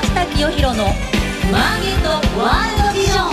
[0.00, 0.84] 下清弘の
[1.50, 2.08] マーケット
[2.40, 3.28] ワールドビジョン。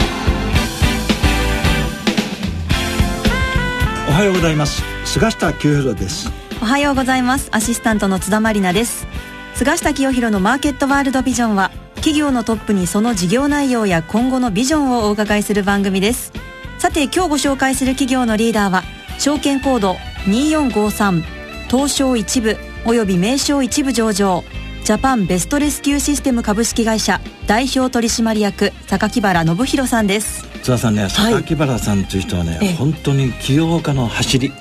[4.09, 4.83] おはようございます。
[5.05, 6.29] 菅下清弘です。
[6.61, 7.49] おはようございます。
[7.51, 9.07] アシスタントの津田まりなです。
[9.55, 16.33] 菅下清弘のマーケットワールドビジョンは企業のトップにその事業内容や今後のビジョンをお伺いする番組です。
[16.79, 18.83] さて今日ご紹介する企業のリーダーは
[19.17, 21.23] 証券コード2453
[21.69, 22.55] 東証一部
[22.85, 24.43] および名称一部上場
[24.89, 30.43] ジャパンベストレスキューシステム株式会社代表取締役榊原信弘さんです。
[30.63, 34.51] 津田さんね榊原さんという人はね、本当に起業家の走り。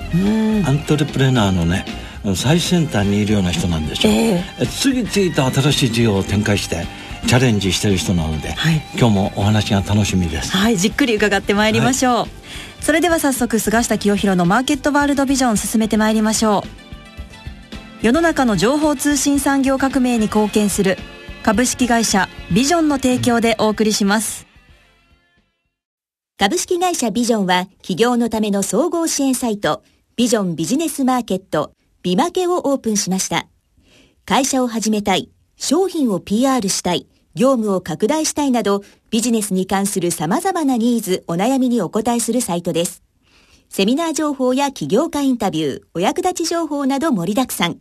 [0.67, 1.83] アントレプレナーのね
[2.35, 4.43] 最先端にいるような人なんでしょう、え。
[4.59, 6.85] ー、次々と新しい事業を展開して
[7.25, 10.55] チャレンジしてる人なので、はい、今日もお話が楽しみです。
[10.55, 12.29] はいじっくり伺ってまいりましょう、はい、
[12.81, 16.88] それでは早速菅下清弘のマーケットワールドビジョン進めてまいりましょう
[18.01, 20.97] 世の中の情報通信産業革命に貢献する
[21.43, 24.47] 株式会社ビジョンの提供でお送りします
[26.37, 29.83] 株式会社ビジョンは企業のための総合支援サイト
[30.15, 33.47] ビジョンビジネスマーケットビマケをオープンしました
[34.25, 43.03] 会社を始めたい商品を PR したい、業務を拡大したいなど、ビジネスに関する様々なニーズ、お悩みにお答えするサイトです。
[43.69, 47.77] セミナー情報や起業家インタビュー、お役立ち情報など盛りだくさん。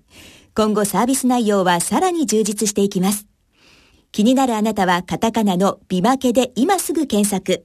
[0.55, 3.27] 今後サービス内容はさらに充実していきます。
[4.12, 7.64] 気になるあなたはカタカナのビマケで今すぐ検索。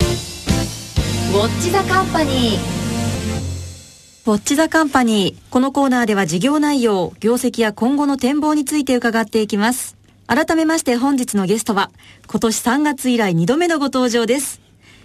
[0.00, 2.72] ウォッチザカンパニー
[4.30, 5.50] ウォッチザカンパニー。
[5.50, 9.96] このコーナーでは事業内容、業績や今後の展望について伺っていきます。
[10.26, 11.90] 改めまして本日のゲストは、
[12.26, 14.61] 今年3月以来2度目のご登場です。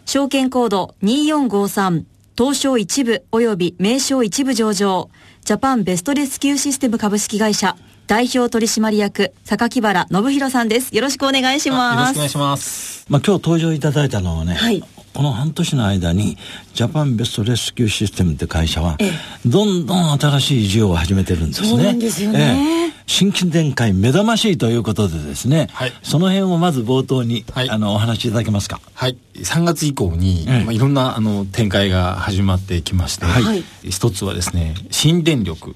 [0.07, 2.05] 証券コード2453、
[2.37, 5.09] 東証一部及び名称一部上場、
[5.43, 7.75] ジャパンベストレスキューシステム株式会社、
[8.07, 10.95] 代表取締役、榊原信弘さんです。
[10.95, 11.99] よろしくお願いします。
[11.99, 13.05] よろしくお願いします。
[13.09, 14.81] まあ今日登場いただいたのはね、はい、
[15.17, 16.37] この半年の間に
[16.75, 18.99] ジャパンベストレスキューシステムって会社は、
[19.47, 21.67] どんどん新しい事業を始めてるんですね。
[21.69, 22.91] そうなんですよね。
[22.91, 28.79] え新規展開目覚ましいということでですね、はい、その辺をまず冒頭に、はい、あのお話しいただけますか？
[28.93, 29.17] はい。
[29.37, 35.75] 3月以降に、うん、まあ、いろんなあの展開が始まってきまして、はい、一つはですね、新電力。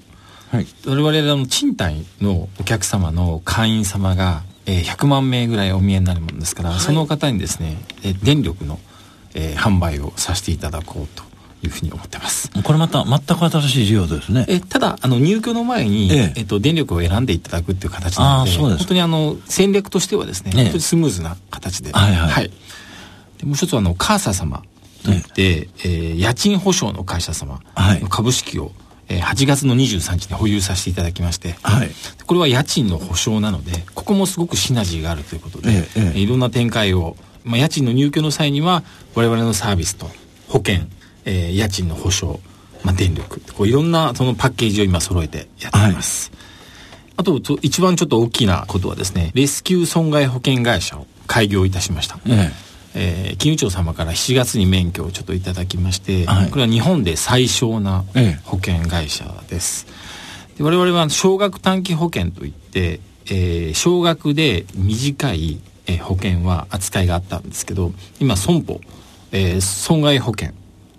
[0.52, 8.78] はい、我々の賃貸のお客様の会員様が、えー、100万名ぐらいお見えになるものですから、はい、その方にですね、えー、電力の
[9.34, 11.22] えー、販売をさせていただこうと
[11.66, 12.50] いうふうに思ってます。
[12.62, 14.44] これまた全く新しい事業ですね。
[14.48, 16.32] えただあの入居の前に、ええ。
[16.38, 22.50] えっと電力を選んでいただくっていう形なので、本当にあの戦略としてはですね、本当にスムーズな形で、はいはい、はい、
[23.38, 24.62] でもう一つはあのカーサ様
[25.04, 25.88] といって、ええ。
[26.14, 28.72] ー、家賃保証の会社様の株式を、
[29.08, 31.90] えー、8月の23日に保有させていただきまして、はい、
[32.26, 38.82] これは家賃の保証なのでここもすごくシナジーがあるということで、ええいろんな展開をまあ、家賃の入居の際には
[39.14, 40.06] 我々のサービスと
[40.48, 40.86] 保険、
[41.24, 42.40] えー、家賃の保証、
[42.84, 46.40] まあ、電力こういろんなそのパッケージを今揃えてやっています、はい、
[47.18, 52.72] あと一番ちょっと大きなことはですねレスキュー損害保険会社を開業いたしました、ええ。
[52.94, 58.04] えー、金融庁様から7月に免許をちょっといただきまして、はい、これは日本で最小な
[58.44, 59.86] 保険会社です、
[60.50, 68.80] ええ、で我々は少額短期保険といって、えー、少額で短いえー、保険は扱いがあったんですけど今損保、
[69.32, 70.52] えー、損害保険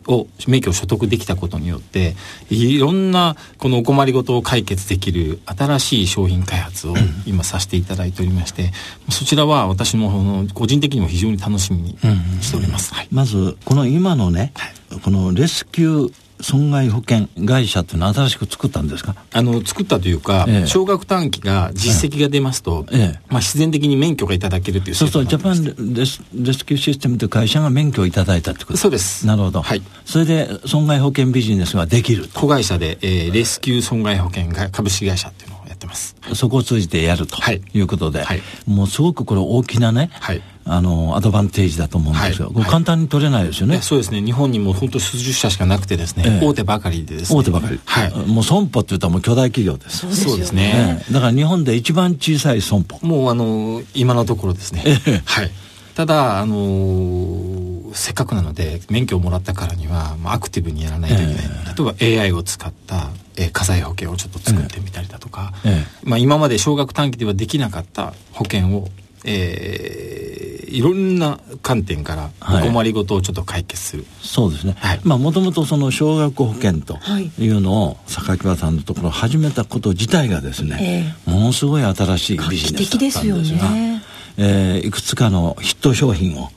[0.07, 2.15] を免許を所得できたことによって
[2.49, 6.95] いろんなこのお困りごとを解決できる新しい商品開発を
[7.25, 8.71] 今させていただいておりまして、
[9.07, 11.97] うん、そちらは私も個人的にも非常に楽しみに
[12.41, 19.15] しております、うんはい、まずこの今のね、はい、このレスキュー損害保険会社っていうのは新しく作ったんですか？
[19.31, 29.25] あの作ったというか、ええ、少額短期が実績が出ますと、ええ、まあ、必然的に免許がいただけるというそうそうジャパンレスレスキューシステムという会社が免許をいただいたってことそうです。
[29.25, 35.52] なるほど、はい、それで損害保険ビジネスができる子会社で、えー、レスキュー損害保険株式会社っていう
[35.83, 36.15] ってます。
[36.33, 37.37] そこを通じてやると
[37.73, 37.81] い。
[37.81, 44.21] うことで、はい、もうすごくこれ大きなね、はい、あのアドバンテージだと思うんですよ、はい、簡単に取れないですよね、そうですね。
[44.21, 47.39] 日本にも本当数十社しかなくてですね、ええ、大手ばかりでですね。
[47.39, 49.99] 大手ばかり、はい、もう損保って言ったらもう巨大企業です。
[50.15, 53.05] そうですね、だから日本で一番小さい損保。
[53.05, 54.83] もうあの今のところですね、
[55.25, 55.51] はい。
[55.95, 57.52] ただあのー、
[57.93, 66.09] せっかくなので免許をもらったからには、まあ、アクティブにやらないといけない、えー、例えば AI を使ったえー、火災保険をちょっと作ってみたりだとか、ええ。
[66.09, 68.89] まあ、今まで少額短期ではできなかった保険を、
[69.25, 76.99] えー、いろんな観点からお困りごとをちょっと解決する、はい、そうですね、はい、まあもともとその小学保険と
[77.39, 77.47] い。
[77.47, 84.01] うのを榊原さんのところ始めたこと自体がですね、えー、ものすごい新しいビジネスだったんですが、ね。
[84.35, 86.49] えー、いくつかのヒット商品を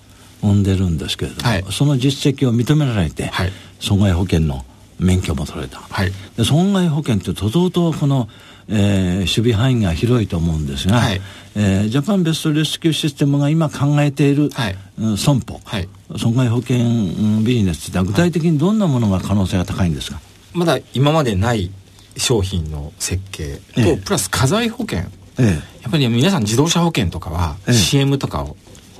[0.46, 4.64] 生んでるんですけれども、はい、その実績を認められて、はい、損害保険の
[4.98, 8.28] 免許も取れた、はい、で損害保険ってととうとこの
[8.68, 11.20] えー、守備範囲が広いと思うんですが、はい、
[11.54, 14.76] えー、ジャパンベストレスキューシステムが今考えている、はい、
[15.16, 15.88] 損保、はい、
[16.18, 16.78] 損害保険
[17.44, 20.20] ビジネスって具体的にどんなものが可能性が高いんですか、
[20.52, 21.70] まだ今までない
[22.16, 24.98] 商品の設計と、ええ、プラス家財保険、
[25.38, 25.44] ええ、
[25.82, 28.56] やっぱり皆さん自動車保険とかは、ええ、CM とかを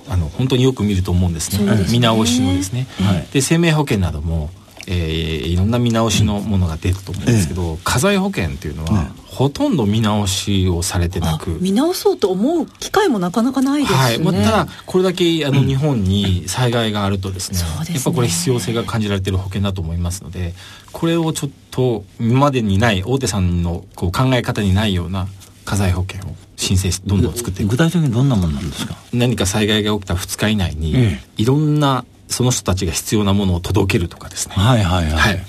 [0.09, 4.51] あの本当によく見ると思うんですね、ね、見直しのですね、はい、で生命保険なども
[4.89, 11.59] えー、いろんな見直しのものが出ると思うんですけど、ええ、家財保険っていうのは、ほとんど見直しをされてなく。
[11.61, 14.19] 見直そうと思う機会もなかなかないですね、はい。
[14.21, 20.55] まあ、ただこれだけあの日本に災害があるとですねうん、やっぱこれ必要性が感じられている保険だと思いますので
[20.93, 25.27] これをちょっと今までにない大手さんのこう考え方にないような
[25.67, 28.97] 家財保険を申請しどんどん作っていく具体的にどんなものなんですか？
[29.13, 30.95] 何か災害が起きた2日以内に、
[31.37, 34.55] いろんなその人たちが必要なものを届けるとかですね。
[34.55, 35.13] はいはいはい。
[35.13, 35.41] はい、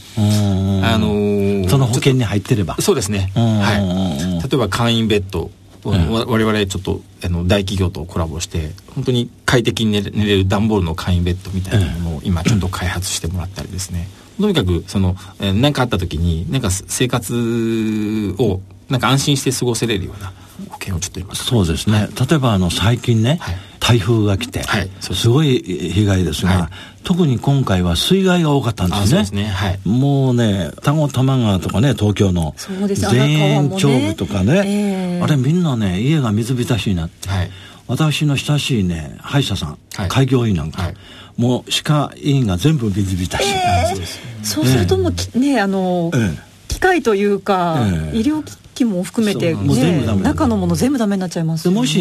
[0.84, 2.76] あのー、その保険に入ってれば。
[2.82, 3.32] そうですね。
[3.36, 4.44] はい。
[4.44, 5.50] 例えば簡易ベッド。
[5.86, 20.32] うん、我々ちょっとあの大企業とコラボして本当に快適に寝れる段ボールの簡易ベッドみたいなものを今ちょっと開発してもらったりですね、うん、とにかくその何、えー、かあった時になんか生活をなんか安心して過ごせれるような
[20.70, 21.36] 保険をちょっと今。
[21.36, 26.70] そうですね、例えばあの最近ね、はい、台風が来て、はい、すごい被害ですが、はい、
[27.04, 29.26] 特に今回は水害が多かったんですね。
[29.26, 29.46] すね。
[29.46, 35.20] はい、もうね、田子玉川とかね、東京の田園調布とかね、ねえ。
[35.22, 37.52] ー、あれみんなね、家が水浸しになって、はい、
[37.88, 39.78] 私の親しいね、歯医者さん、
[40.10, 40.92] 開業医なんか、
[41.38, 43.44] もう歯科医院が全部水浸し。
[43.44, 46.38] えー、そうするともう、ね、あの、えー、
[46.78, 51.80] 機械というか、えー、医療機器も含めて、ね、中のもの全部ダメになっちゃいますよね。
[51.80, 52.00] もし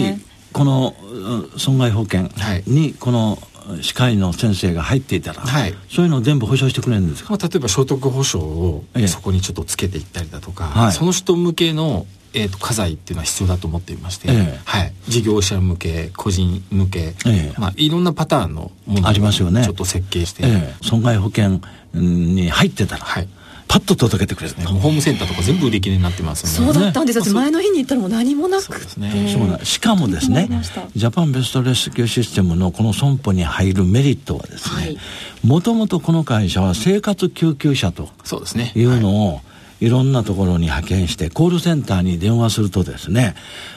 [0.52, 0.94] この
[1.56, 2.28] 損害保険
[2.66, 3.38] にこの
[3.80, 21.60] 歯科医の先生が入っていたら、はい、そういうのを全部保証してくれるんですか、まあ、例えば所得保証をそこにちょっとつけていったりだとか、その人向けのえーと、家財っていうのは必要だと思っていまして、ええ、はい、事業者向け個人向け、ええ、まあ、いろんなパターンのものをちょっと設計して、ね、損害保険
[21.94, 23.28] に入ってたら、はい、
[23.68, 27.34] パッと届けてくれる、ね、ホームセンターとか全部売り切れになってますそうだったんです。
[27.34, 30.48] 前の日に行ったらもう何もなくそうですねしかもですね
[30.94, 34.96] ジャパンベストレスキューシステムのこの損保に入るメリットはですね
[35.44, 38.08] もともとこの会社は生活救急車と
[38.74, 39.40] いうのを、
[39.80, 43.34] いろんなところに派遣してコールセンターに電話するとですね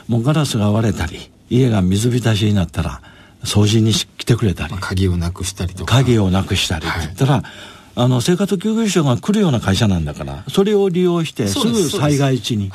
[0.08, 3.02] もうガラスが割れたり家が水浸しになったら
[3.44, 5.96] 掃除に来てくれたり、まあ、鍵をなくしたりとか。
[5.96, 12.72] 鍵をなくしたりって言ったら、はいあの生活救急車が来るような会社なんだからそれを利用してすぐ災害地に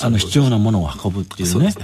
[0.00, 1.74] あの必要なものを運ぶっていうね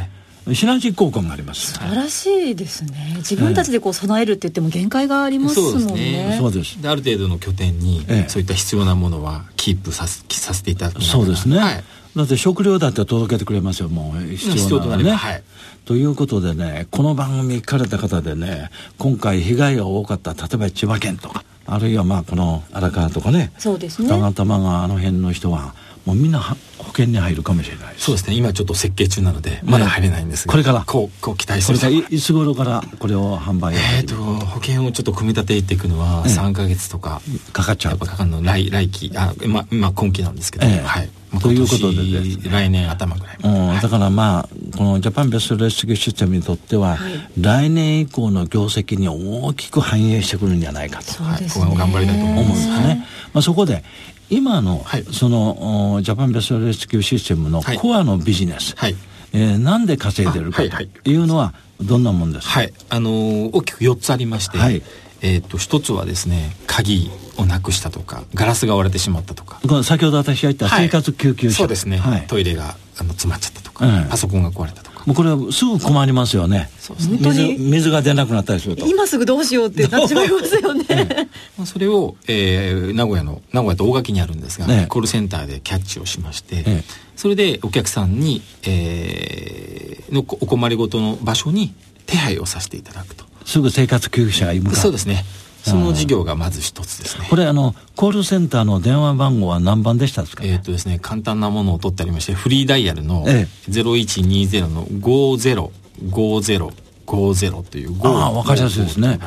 [0.54, 1.74] シナジー効果があります。
[1.74, 3.14] 素晴らしいですね。
[3.16, 6.36] 自分たちでこう備えるって言っても限界がありますもんね。
[6.40, 11.58] そうです、ね、ある程度の拠点に、そういった必要なものはキープさせさせていただくそうですね。
[11.58, 11.84] はい、
[12.16, 13.90] だって食料だって届けてくれますよ。
[13.90, 15.10] もう必要なのね。
[15.12, 15.42] はい。
[15.84, 21.44] ということでね、この番組聞かれた方でね、今回被害が多かった例えば千葉県とか。
[21.70, 24.08] あるいはまあこの荒川とかねそうですね。
[24.08, 25.74] 二俣川あの辺の人は
[26.06, 26.56] もうみんな保
[26.86, 28.34] 険に入るかもしれないそうですね。
[28.34, 30.84] 今ちょっと設計中なのでまだ入れないんですが、これから？
[30.86, 31.72] こうこう期待す。
[31.72, 37.20] るこれいつ頃からこれを販売えっ、と保険をちょっと組み立てていくのは3か月とか、
[37.52, 37.92] かかっちゃう？
[37.92, 41.10] やっぱかかるの来来期あままあ今期なんですけど、えはい。
[41.40, 51.46] ということで、ね、来年頭ぐらい、うん、だからまあこのジャパンベストレスキューシステムにとっては、はい、来年以降の業績に大きく反映してくるんじゃないかと、はい、
[51.78, 53.84] 頑張りたいと思うんですね、はい、まあ、そこで
[54.30, 58.94] 今の、はい、そのジャパンベストレスキューシステムのコアのビジネス、はい。
[59.32, 60.62] えー、なんで稼いでるか
[61.04, 62.72] というのはどんなもんですか、はい。
[62.88, 64.82] あのー、大きく4つありまして、はい。
[65.22, 69.60] えーと、一つはですね鍵をなくしたとかガラスが割れてしまったとか。
[69.84, 76.70] 先ほど私が言った生活救急車、はい、そうですね、はい、トイレがあの詰まっちゃったとか、うん、パソコンが壊れたとかもうこれはすぐ困りますよね。
[76.98, 78.86] 水水が出なくなったりすると。
[78.86, 81.28] 今すぐどうしようってなっちまいますよね。
[81.64, 86.84] それを、えー、名古屋の名古屋と大垣にあるんですが、ね、コールセンターでキャッチをしまして、ね、
[87.16, 91.74] それでお客さんに、えー、のお困りごとの場所に
[92.06, 93.24] 手配をさせていただくと。
[93.44, 94.70] すぐ生活救急車が向か。
[94.72, 95.24] うそうですね
[95.62, 97.26] その事業がまず一つですね。
[97.28, 106.72] これあの、コールセンターの電話番号は何番でしたですか、ね、えっ、とですね、簡単なものを取ってありまして、フリーダイヤルの0120の505050
[107.06, 109.18] 0120というああ分かりやすいですね。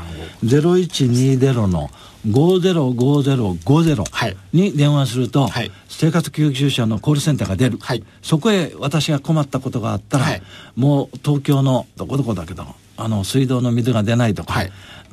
[0.44, 1.90] 0120の
[2.28, 10.42] 505050に電話すると、はい、生活救急車のコールセンターが出る、はい、そこへ私が困ったことがあったら、はい、
[10.76, 14.64] もう東京のどこどこだけどあの水道の水が出ないとか、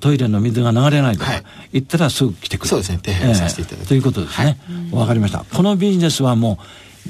[0.01, 1.31] トイレの水が流れないとか、
[1.73, 2.69] 言ったらすぐ来てくれる。
[2.69, 2.99] そうですね。
[3.03, 4.59] 手配させていただく、えー、ということですね。
[4.93, 5.45] わ、かりました。
[5.45, 6.65] このビジネスはもう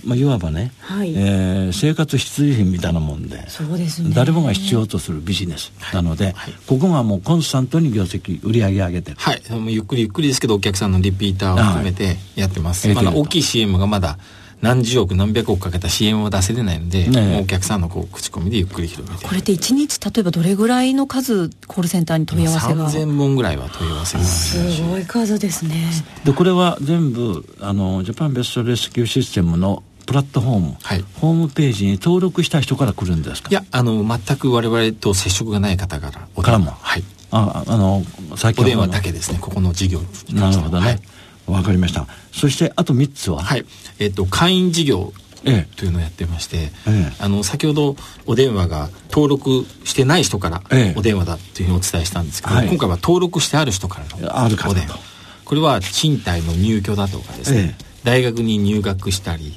[0.05, 6.35] まあ、いわばね、はい、えー、生活必需品みたいなもんでそうです、ね、誰もが必要とするビジネスなので、はい。
[6.35, 9.17] はい、ここがもうコンスタントに業績売り上げ上げてる。
[9.19, 9.43] はい。
[9.67, 14.19] ゆっくりゆっくりですけどお客さんのリピーターを含めてやってます、はい、まだ大きい CM がまだ
[14.63, 25.91] 何十億何百億かけた CM を出せれないので、ね、お客さんのこう口コミでゆっくり広めてこれって1日例えばどれぐらいの数コールセンターに問い合わせが？3000本ぐらいは問い合わせがすごい数ですね。
[26.25, 33.49] でこれは全部あのジャパンベストレスキューシステムのプラットフォーム、はい、ホームページに登録した人から来るんですか？
[33.51, 36.73] いやあの全く我々と接触がない方からおからも。
[36.73, 37.05] はい。
[37.33, 38.03] ああの
[38.37, 39.39] 先ほどお電話だけですね。
[39.41, 40.01] ここの事業
[40.33, 40.87] なるほどね。
[40.87, 41.01] わ、はい、
[41.63, 42.07] かりました。
[42.33, 43.43] そしてあと3つは？
[43.43, 43.65] はい。
[43.99, 45.13] えっ、ー、と会員事業
[45.77, 50.63] というのをやってまして、ええ、あの先ほどお電話が登録してない人から
[50.97, 54.99] お電話だというふうにお伝えしたんですけど、え、今回は登録してある人からのお電話。
[55.45, 59.55] これは賃貸の入居だとかですね、大学に入学したり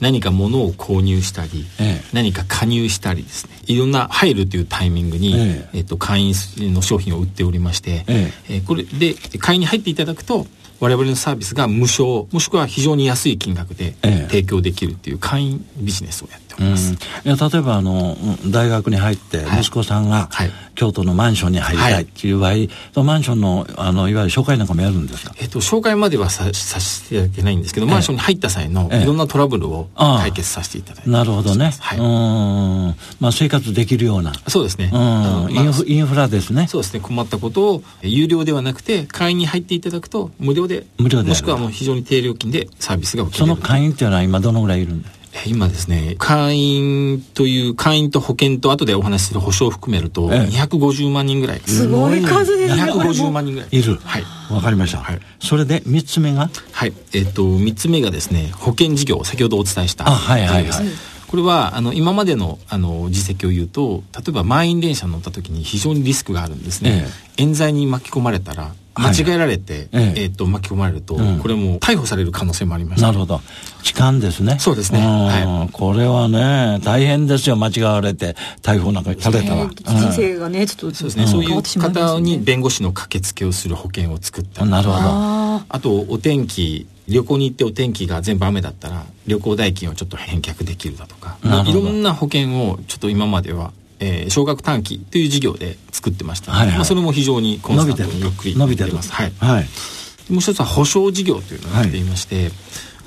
[0.00, 3.52] 何か物を購入したり、ええ、何か加入したりですね。
[3.66, 5.78] いろんな入るというタイミングに、ええ。
[5.78, 6.34] えっと、会員
[6.72, 8.56] の商品を売っておりまして、ええ。
[8.56, 10.46] えこれで会員に入っていただくと
[10.80, 13.94] 我々のサービスが無償もしくは非常に安い金額で
[14.28, 32.94] 提供できるっていう会員ビジネスをやっております、いや例えばあの大学に入って息子さんが、はい、京都のマンションに入りたいっていう場合、はい、マンションのあのいわゆる紹介なんかもやるんですか、えっと、紹介まではささせていただけないんですけど、マンションに入った際のいろんなトラブルを解決させていただいてなるほどね、はい、うん。
[33.20, 34.32] まあ生活できるような。
[34.48, 35.50] そうですね、うん。
[35.50, 36.66] インフインフラですね。
[36.68, 37.00] そうですね。
[37.00, 43.54] 困ったことを有料ではなくて会員に入っていただくと無料で無料でもしくはもう非常に低料金でサービスが受けれる。
[43.54, 45.08] その会員っていうのは今どのぐらいいるんだ？
[45.46, 51.60] 今ですね会員という会員と保険と後でお話しする保証を含めると250万人ぐらい。
[51.60, 52.82] すごい数ですね。
[52.82, 53.68] 250万人ぐらい。
[53.70, 53.96] いる。
[53.96, 54.24] はい。
[54.52, 56.50] わかりました、はい、それで3つ目が？
[56.72, 56.92] はい。
[57.14, 60.86] えっ、ー、と3つ目がですね保険事業先ほどお伝えしたあはいはいはい。
[61.26, 67.06] これはあの今までのあの実績を言うと例えば満員電車に乗った時に非常にリスクがあるんですね、
[67.38, 73.40] ええ、冤罪に巻き込まれたら間違えられて、はい、えー、と巻き込まれると、うん、これも逮捕される可能性もあります、なるほど。
[73.82, 74.56] 痴漢ですね。
[74.58, 77.56] そうですね、はい、これはね大変ですよ。
[77.56, 84.98] 間違われて逮捕なんかされたら、人生がねちょっとそうですね、そういう方に弁護士の駆けつけをする保険を作ったなるほど。
[85.00, 91.36] あとお天気旅行に行ってお天気が全部雨だったら旅行代金をちょっと返却できるだとか。
[91.66, 93.72] いろんな保険をちょっと今までは
[94.04, 102.52] えー、少額短期という事業で作ってました、はいはい、まあ、それも非常にコンスタントにゆっくり伸びてますはい、はい、もう一つは保証事業というのをやっていまして、はい、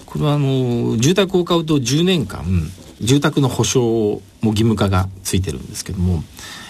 [0.07, 2.43] これはあの住宅を買うと10年間
[2.99, 6.23] 住宅の保証も義務化がついてるんですけども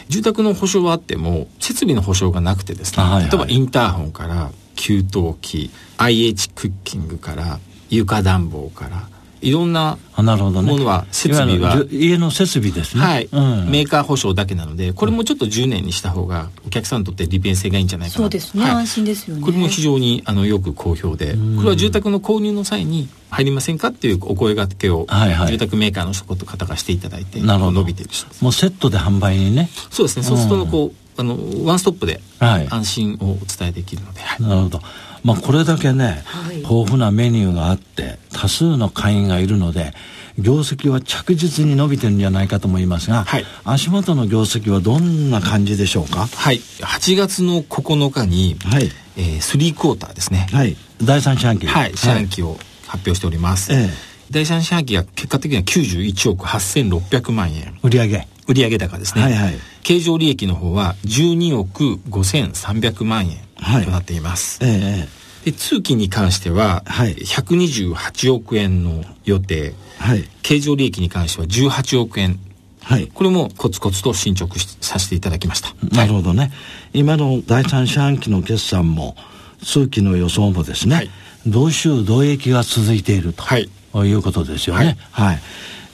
[0.10, 5.04] 住宅の保証はあっても設備の保証がなくてですね、はいはい、例えばインターホンから給湯
[5.42, 9.10] 器 IH クッキングから床暖房から
[9.42, 11.84] いろんなものは、設備は。
[11.92, 18.18] 家の設備ですね、はい、うん、メーカー保証だけなのでこれもちょっと10年にした方がお客さんにとって利便性がいいんじゃないかな。
[18.24, 19.44] そうですね、はい、安心ですよね。
[19.44, 21.34] これも非常にあのよく好評で。
[21.58, 26.14] これは住宅の購入の際に入りませんかっていうお声がけを、はいはい、住宅メーカーの
[26.46, 28.10] 方がしていただいて伸びてる
[28.42, 29.70] もうセットで販売にね。
[29.92, 30.24] そうですね。
[30.24, 34.82] そうするとこうあのワンストップで安心をお伝えできるので、はい、なるほど
[35.24, 39.94] まあ、これだけね、はい、豊富なメニューがあって多数の会員がいるので
[40.38, 46.28] 業績は着実に伸びてるんじゃないかと思いますが、はい、足元の業績はどんな感じでしょうか？
[46.28, 46.58] はい。
[46.58, 48.92] 8月の9日に、はい。
[49.18, 51.66] えー、3クォーターですね、はい、第3四半期。
[51.66, 51.98] はい。
[51.98, 53.90] 四半期を発表しております、ええ、
[54.30, 57.76] 第3四半期が結果的には91億8600万円。
[57.82, 58.28] 売上。
[58.48, 65.08] 売上高ですね、はいはい、経常利益の方は12億5300万円となっています、はい、え
[65.46, 72.40] え、で通期に関しては128億円の予定、はい、経常利益に関しては18億円。
[72.84, 75.74] はい、これもコツコツと進捗させていただきました。
[75.94, 76.44] なるほどね。
[76.44, 76.52] はい、
[76.94, 79.18] 今の第三四半期の決算も、
[79.62, 81.10] 通期の予想もですね、はい、
[81.46, 84.98] 同収同益が続いていると、はい、いうことですよね。
[85.12, 85.42] はい、はい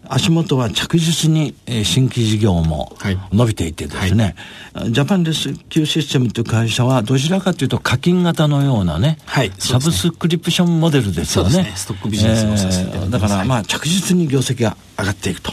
[0.07, 2.95] 足元は着実に、えー、新規事業も
[3.31, 4.35] 伸びていてですね、
[4.73, 11.63] はい、ジャパンレスキューシステムという会社はどちらかというと課金型のようなね、はい、サブスクリプションモデルですよね。
[11.63, 11.73] ね。
[11.75, 15.51] ストックビジネスをさせていただだからまあ着実に業績が上がっていくと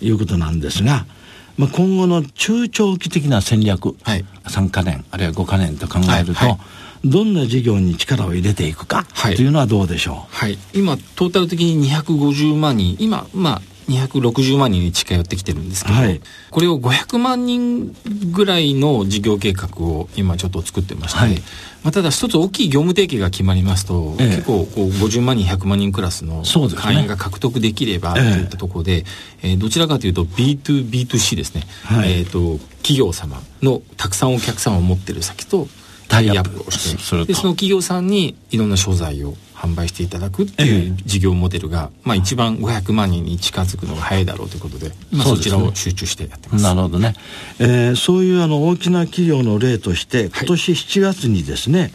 [0.00, 1.06] いうことなんですが、
[1.56, 6.54] まあ、今後の中長期的な戦略、はい、3か年あるいは5か年と考えると、はいは
[7.04, 12.96] い、どんな事業に力を入れていくか、というのはどうでしょう、はい、今トータル的に250万人。
[13.00, 17.96] 今まあ260万人に近寄ってきてるんですけど、はい、これを500万人
[18.32, 21.34] ぐらいの事業計画を今ちょっと作ってまして、はい、
[21.82, 26.42] まあ、ただ一つ大きい業務提携が決まりますと、ええ、結構こう50万人100万人クラスの
[26.76, 29.04] 会員が獲得できればといったところで、
[29.42, 35.66] ええー、どちらかというと B2B2C ですね、はい、えーと、企業様のたくさんお客さんを持ってる先と
[36.08, 46.62] タイアップをしてでその企業さんにいろんな商材を販売していただくっていう事業モデルが、まあ、一番500万人に近づくのが早いだろうということで、まあ、そちらを集中してやってます。
[46.62, 47.14] なるほどね、
[47.58, 51.86] えー、そういうあの大きな企業の例として今年7月にですね、は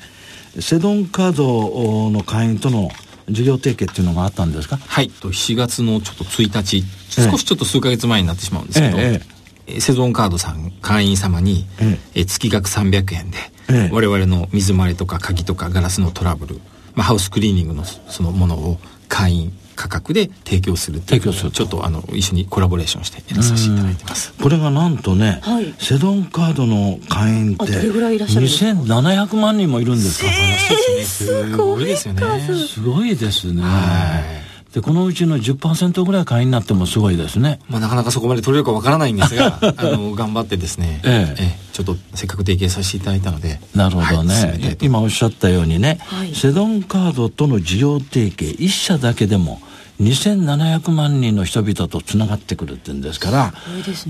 [0.59, 2.89] い、セドンカードの会員との
[3.29, 4.77] 事業提携っていうのがあったんですか？
[4.77, 5.09] はい。
[5.09, 9.33] 7月のちょっと1日少しちょっと数か月前になってしまうんですけど、ええ
[9.79, 13.37] セゾンカードさん会員様に、ええ、月額300円で、
[13.69, 16.59] ええ、我々の水回りとか鍵とかガラスのトラブル
[16.95, 24.33] まあ、ハウスクリーニングのそのものを会員価格で提供する提供するちょっとあの一緒にコラボレーションしてやらさせていただいてます。
[24.33, 32.21] これがなんとね、はい、セドンカードの会員って2700万人もいるんですか、えー、すごいですよね。
[32.67, 33.61] すごいですね。
[33.61, 34.42] はい
[34.73, 37.59] で、このうちの10%ぐらい会員になってもすごいですね。
[37.69, 43.59] まあ、なかなかそこまで取れるかわからないんですが、 あの、頑張ってですね、えええちょっとせっかく提携させていただいたので。
[43.75, 44.35] なるほどね。
[44.35, 49.59] はい、今おっしゃったようにね、はい、セドンカードとの事業提携、一社だけでも、
[50.01, 53.53] 2700万人の人々とつながってくるっていうんですから、ね、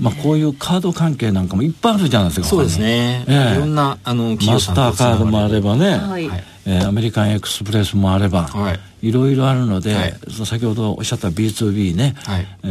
[0.00, 6.28] まあ、こういうカード関係なんかもいっぱいあるじゃないですかそうですね、ええ、いろんなあのマスターカードもあればね、はい。
[6.66, 10.14] えー、アメリカンエクスプレスもあれば、はい、いろいろあるので、はい、
[10.46, 12.66] 先ほどおっしゃった B2B ね、はい、え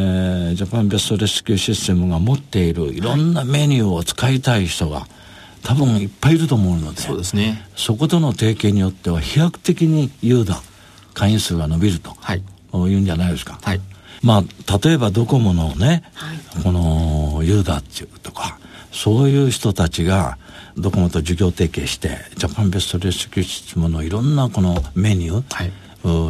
[0.53, 5.05] ー、ジャパンベストレスキューシステムが持っているいろんなメニューを使いたい人が、
[5.63, 10.62] 多分いっぱいいると思うのでそうです、ね、そことの提携によっては飛躍的にユーダ
[11.13, 12.43] 会員数が伸びると、はい、
[12.89, 13.60] いうんじゃないですか。
[13.62, 13.82] はい。
[14.22, 18.58] まあ、例えばドコモのね、はい、このユーダっていうとか
[18.92, 20.38] そういう人たちが
[20.77, 25.72] ドコモと事業提携してジャパンベストレスキューシステムのいろんなこのメニュー、はい、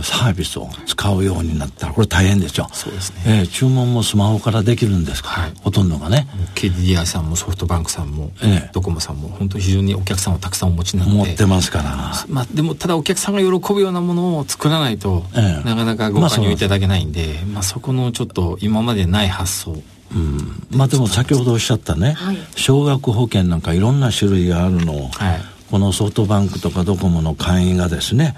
[0.04, 2.70] サービスを使うようになったらこれ大変ですよ。
[2.74, 5.30] そうですね、えー、注文もスマホからできるんですか？
[5.36, 6.28] ら、はい、ほとんどがね。
[6.56, 12.26] KDDI さんもソフトバンクさんも、えー、ドコモさんも本当に非常にお客さんをたくさんお持ちなので持ってますから。
[12.28, 19.82] まあでもただお客さんが喜ぶようなものを作らないと、えー、なかなかご加入いただけないんで、まあ、まあ、そこのちょっと今までない発想。
[20.16, 28.36] うん、まあでも先ほどおっしゃったね、はい、少額保険なんかいろんな種類があるのを、はい、このソフトバンクとかドコモの会員がですね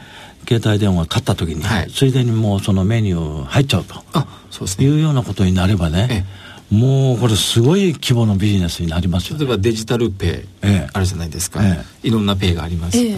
[0.47, 6.25] 携帯電話買った時に、はい、ついでにもうそのメニュー入っちゃうとあそうです、ね、いうようなことになればね、
[6.71, 13.15] もうこれすごい規模のビジネスになりますよ、例えばデジタルペイあるじゃないですか、ええ、いろんなペイがあります、え、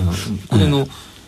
[0.49, 0.87] これの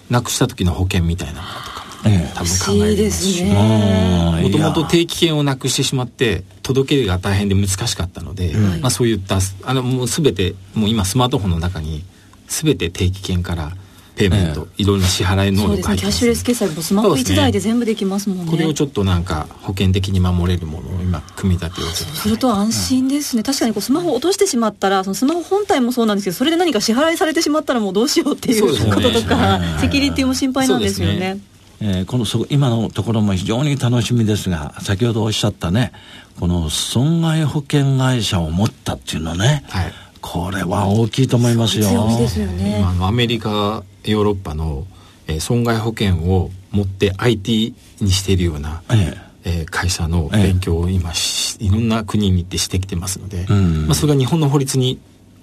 [0.09, 3.43] なくした時の保険みたいなものとかえ多分考えますし。
[3.43, 12.03] もともと定期券をなくしてしまって届けが大変で難しかったので、まあ、そういったあのもう全てもう今スマートフォンの中に
[12.47, 13.73] 全て定期券から
[14.19, 31.39] ペイメント、いろいろな支払い能力が、ね、キャッシュレス決済もスマホ1台で全部できますもんね、これをちょっとなんか保険的に守れるものを今組み立てをそうすると安心ですね、うん、確かにこうスマホを落としてしまったらそのスマホ本体もそうなんですけどそれで何か支払いされてしまったらもうどうしようっていうこととか、ね、セキュリティも心配なんですよね。
[31.81, 35.93] えー、このそ今のところも非常に楽しみですが先ほどおっしゃったね
[36.37, 41.87] この損害保険会社を持ったっていうのね、はい、これは大きいと思いますよ。
[42.27, 44.85] すよね、今のアメリカヨーロッパの、
[45.27, 49.29] えー、損害保険を持って IT にしているような、ええ。
[49.45, 51.13] えー、会社の勉強を今、え
[51.61, 54.99] え、いろんな国に行ってしてきてますので、うん、まあ、それが日本の法律に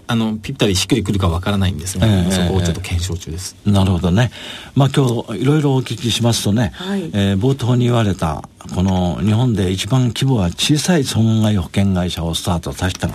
[0.09, 3.57] あのぴったりしっくりくるかわからないんですが、えー、そこをちょっと検証中です。
[3.67, 4.31] なるほどね。
[4.75, 13.15] まあ今日いろいろお聞きしますとね、はい、えー、冒頭に言われたこの日本で一番規模が小さい損害保険会社をスタートさせたが、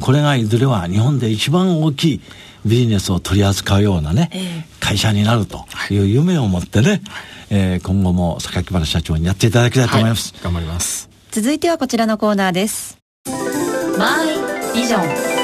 [0.00, 2.20] これがいずれは日本で一番大きい
[2.64, 7.00] ビジネスを取り扱うようなね、えー、会社になるという夢を持ってね、はい、
[7.50, 10.32] えー、今後も榊原社長にやっていただきたいと思います。
[10.34, 11.10] はい、頑張ります。
[11.32, 12.96] 続いてはこちらのコーナーです。
[13.98, 15.36] マイビジョン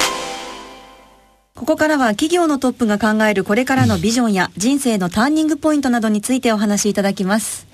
[1.55, 7.67] ここからは企業のトップが考えるこれからのビジョンや人生のターニングポイントなどについてお話しいただきます。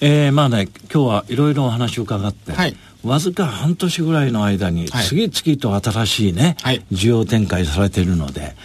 [0.00, 8.56] えー、まあね、今日はいろいろお話を伺って、はい、わずか半年ぐらいの間に次々と新しいね、はい、需要展開されているので、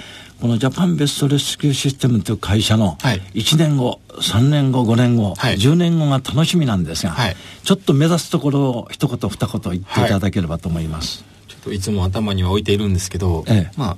[0.41, 11.23] このジャパンベストレスキューシステムという会社の1年後、3年後、5年後、はい、10年後が楽しみなんですが、はい、ちょっと目指すところを一言二言言っていただければと思います。
[11.71, 13.97] いつも頭には置いているんですけど、ええ、まあ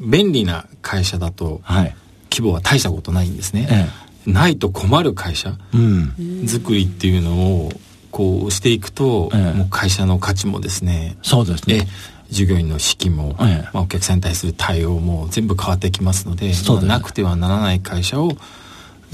[0.00, 1.94] 便利な会社だと、はい、
[2.30, 3.86] 規模は大したことないんですね、え
[4.28, 7.70] え、ないと困る会社、うん、作りっていうのを
[8.10, 11.86] こうしていくと、ええ、もう会社の価値もですねそうですね
[12.30, 18.32] 従業員の士気も、ええ、まあ、お客さんに対する対応も全部変わってきますのでそうで、ね、なくてはならない会社を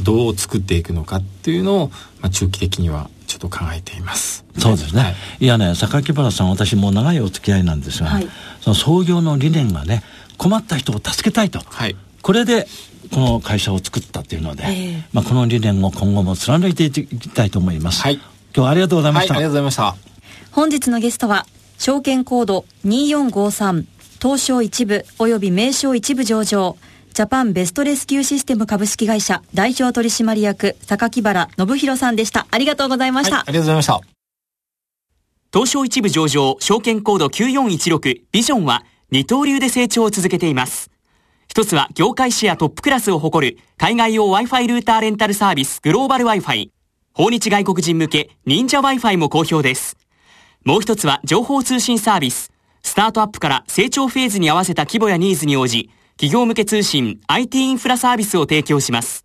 [0.01, 1.89] どう作っていくのかっていうのを、
[2.21, 4.45] まあ、中期的にはちょっと考えています。
[4.59, 5.03] そうですね。
[5.03, 8.29] はい、いやね、榊原さん、私もう長いお付き合いなんですが、はい、
[8.61, 10.03] その創業の理念がね、
[10.37, 11.61] 困った人を助けたいと。
[11.65, 12.67] はい、これで、
[13.11, 18.03] この会社を作ったっていうので、えー、まあ、この理念を今後も貫いていきたいと思います。
[18.03, 19.35] はい、今日はありがとうございました。
[19.35, 19.97] はい、ありがとうございました。
[20.51, 21.47] 本日のゲストは、
[21.85, 23.87] 証券コード2453、
[24.23, 26.77] 東証一部及び名称一部上場、
[27.13, 32.47] ジャパンベストレスキューシステム株式会社代表取締役榊原信弘さんでした。
[32.53, 33.39] ありがとうございました。
[33.39, 34.01] はい、ありがとうございました。
[35.53, 40.89] 東証一部上場証券コード9416ビジョンは二刀流で成長を続けています。
[41.49, 46.71] 一つは業界シェアトップクラスを誇る海外用 Wi-Fi ルーターレンタルサービスグローバル Wi-Fi。
[47.13, 49.97] 訪日外国人向け忍者 Wi-Fi も好評です。
[50.65, 52.53] もう一つは情報通信サービス。
[52.85, 59.25] スタートアップから成長フェーズに合わせた規模やニーズに応じ、企業向け通信 IT インフラサービスを提供します。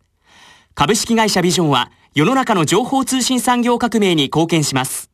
[0.74, 5.12] 株式会社ビジョンは世の中の情報通信産業革命に貢献します。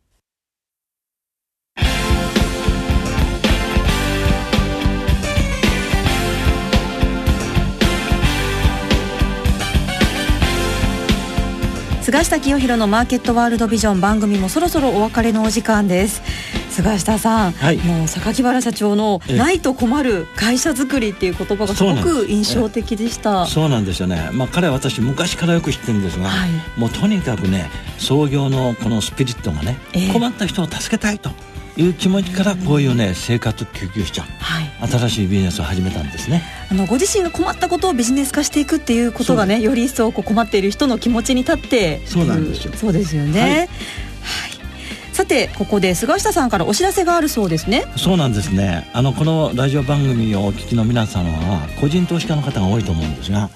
[12.13, 16.21] 菅下清弘のマーケットワールドビジョン番組もそろそろお別れのお時間です。
[16.69, 23.47] 菅下さん、はい、もう榊原社長の「ないと困る会社づくり」っていう言葉がすごく印象的でした。
[23.47, 26.49] そうなんですよね、まあ、彼は私昔からよく知ってるんですが、はい、
[26.79, 31.31] もうとにかくね創業のこのスピリットがね、えー、困った人を助けたいと
[31.77, 42.73] いう気持ちからこういうね生活救急車、はい、新しいビジネスを始めたんですねあのご自身が困ったことをビジネス化していくっていうことがねより一層こう困っている人の気持ちに立ってそうなんですよ。
[42.73, 43.67] そうですよね、はい、はい。
[45.13, 47.85] さてここで菅下さんからお知らせがあるそうですね。
[47.95, 48.89] そうなんですね。
[48.91, 53.51] あのこのラジオ番組をお聞きの皆様は個人投資家の方が多いと思うんですが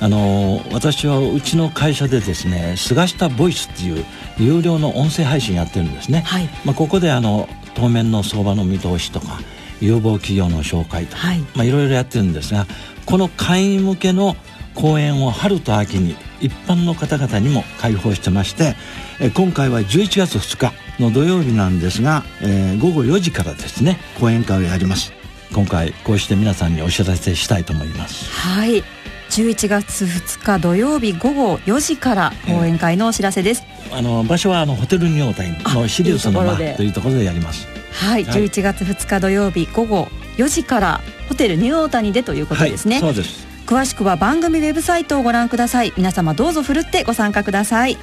[0.00, 4.02] あの私はうちの会社でですね菅下ボイスっていう
[4.38, 6.48] 有料の音声配信やってるんですね、はい。
[6.64, 9.40] まあ、ここであの当面の相場の見通しとか
[9.82, 11.16] 有望企業の紹介と。
[11.16, 11.40] か、はい。
[11.54, 12.66] まあ、いろいろやってるんですが
[13.04, 14.36] この会員向けの
[14.74, 18.74] 講演を春と秋に一般の方々にも開放してまして
[19.20, 25.12] え今回は11月2日の土曜日なんですが、えー、午後4時からですね講演会をやります。
[25.54, 28.30] 今回こうして皆さんにお知らせしたいと思います。
[28.30, 28.82] はい。
[29.30, 43.46] 11月2日土曜日午後4時から講演会のお知らせです、えー、あの場所はあのホテルニュータイのシリウスの間というところでやりますはい、はい、11月2日土曜日午後4時からホテルニューオータニでということですね、はい、そうです。
[43.66, 45.92] 詳しくは番組ウェブサイトをご覧ください。
[45.96, 47.96] 皆様どうぞふるってご参加ください。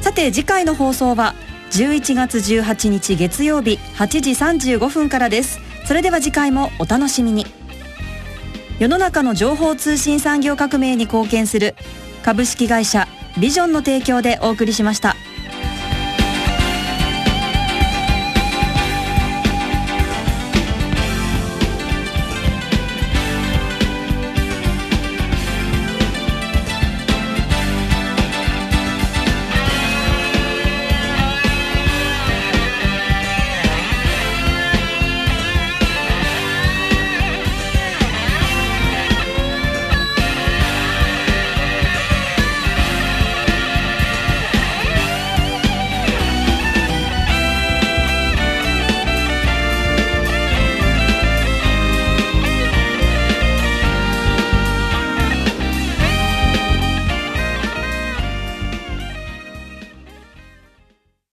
[0.00, 1.34] さて次回の放送は
[1.72, 4.30] 11月18日月曜日8時
[4.76, 5.60] 35分からです。
[5.86, 7.46] それでは次回もお楽しみに。
[8.78, 11.74] 世の中の情報通信産業革命に貢献する
[12.22, 15.16] 株式会社ビジョンの提供でお送りしました。